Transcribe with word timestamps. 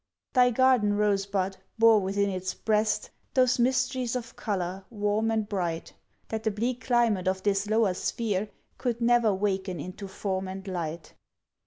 Thy 0.33 0.49
garden 0.49 0.97
rosebud 0.97 1.57
bore 1.77 1.99
within 1.99 2.31
its 2.31 2.55
breast 2.55 3.11
Those 3.35 3.59
mysteries 3.59 4.15
of 4.15 4.35
color, 4.35 4.83
warm 4.89 5.29
and 5.29 5.47
bright, 5.47 5.93
That 6.29 6.41
the 6.41 6.49
bleak 6.49 6.81
climate 6.83 7.27
of 7.27 7.43
this 7.43 7.69
lower 7.69 7.93
sphere 7.93 8.49
Could 8.79 8.99
never 8.99 9.31
waken 9.31 9.79
into 9.79 10.07
form 10.07 10.47
and 10.47 10.67
light. 10.67 11.13